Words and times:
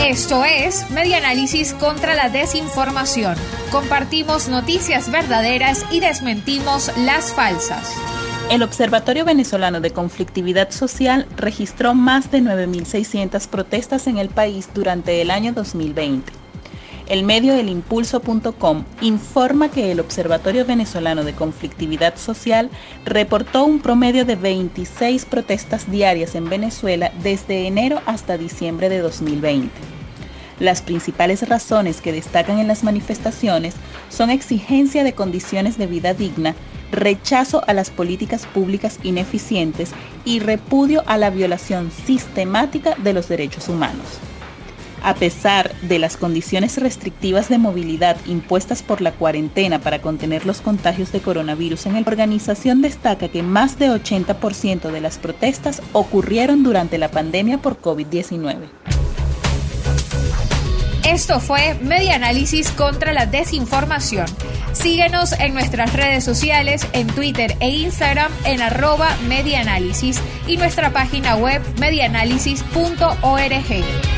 Esto 0.00 0.44
es 0.44 0.90
Medianálisis 0.90 1.74
contra 1.74 2.14
la 2.14 2.28
desinformación. 2.28 3.36
Compartimos 3.70 4.48
noticias 4.48 5.10
verdaderas 5.10 5.84
y 5.90 6.00
desmentimos 6.00 6.90
las 6.98 7.32
falsas. 7.32 7.92
El 8.50 8.62
Observatorio 8.62 9.24
Venezolano 9.24 9.80
de 9.80 9.90
Conflictividad 9.90 10.70
Social 10.70 11.26
registró 11.36 11.94
más 11.94 12.30
de 12.30 12.40
9.600 12.40 13.48
protestas 13.48 14.06
en 14.06 14.18
el 14.18 14.28
país 14.28 14.68
durante 14.74 15.22
el 15.22 15.30
año 15.30 15.52
2020. 15.52 16.43
El 17.06 17.22
medio 17.22 17.52
El 17.52 17.68
Impulso.com 17.68 18.84
informa 19.02 19.70
que 19.70 19.92
el 19.92 20.00
Observatorio 20.00 20.64
Venezolano 20.64 21.22
de 21.22 21.34
Conflictividad 21.34 22.16
Social 22.16 22.70
reportó 23.04 23.66
un 23.66 23.80
promedio 23.80 24.24
de 24.24 24.36
26 24.36 25.26
protestas 25.26 25.90
diarias 25.90 26.34
en 26.34 26.48
Venezuela 26.48 27.12
desde 27.22 27.66
enero 27.66 28.00
hasta 28.06 28.38
diciembre 28.38 28.88
de 28.88 29.00
2020. 29.00 29.70
Las 30.60 30.80
principales 30.80 31.46
razones 31.46 32.00
que 32.00 32.12
destacan 32.12 32.58
en 32.58 32.68
las 32.68 32.84
manifestaciones 32.84 33.74
son 34.08 34.30
exigencia 34.30 35.04
de 35.04 35.12
condiciones 35.12 35.76
de 35.76 35.86
vida 35.86 36.14
digna, 36.14 36.54
rechazo 36.90 37.62
a 37.66 37.74
las 37.74 37.90
políticas 37.90 38.46
públicas 38.46 38.98
ineficientes 39.02 39.90
y 40.24 40.38
repudio 40.38 41.02
a 41.06 41.18
la 41.18 41.28
violación 41.28 41.90
sistemática 42.06 42.94
de 42.96 43.12
los 43.12 43.28
derechos 43.28 43.68
humanos. 43.68 44.06
A 45.04 45.14
pesar 45.14 45.74
de 45.82 45.98
las 45.98 46.16
condiciones 46.16 46.78
restrictivas 46.78 47.50
de 47.50 47.58
movilidad 47.58 48.16
impuestas 48.24 48.82
por 48.82 49.02
la 49.02 49.12
cuarentena 49.12 49.78
para 49.78 50.00
contener 50.00 50.46
los 50.46 50.62
contagios 50.62 51.12
de 51.12 51.20
coronavirus 51.20 51.84
en 51.84 51.92
la 51.92 52.00
organización 52.00 52.80
destaca 52.80 53.28
que 53.28 53.42
más 53.42 53.78
de 53.78 53.90
80% 53.90 54.90
de 54.90 55.00
las 55.02 55.18
protestas 55.18 55.82
ocurrieron 55.92 56.62
durante 56.62 56.96
la 56.96 57.10
pandemia 57.10 57.58
por 57.58 57.82
COVID-19. 57.82 58.56
Esto 61.06 61.38
fue 61.38 61.74
Media 61.82 62.14
Análisis 62.14 62.70
contra 62.70 63.12
la 63.12 63.26
Desinformación. 63.26 64.24
Síguenos 64.72 65.32
en 65.32 65.52
nuestras 65.52 65.92
redes 65.92 66.24
sociales, 66.24 66.86
en 66.94 67.08
Twitter 67.08 67.58
e 67.60 67.68
Instagram 67.68 68.32
en 68.46 68.62
arroba 68.62 69.14
medianálisis 69.28 70.18
y 70.46 70.56
nuestra 70.56 70.94
página 70.94 71.36
web 71.36 71.60
medianálisis.org. 71.78 74.13